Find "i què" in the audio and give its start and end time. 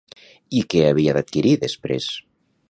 0.59-0.81